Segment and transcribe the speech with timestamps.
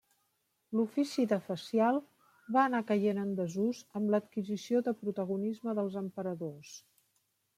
[0.77, 1.99] L'ofici de fecial
[2.55, 6.75] va anar caient en desús amb l'adquisició de protagonisme dels emperadors.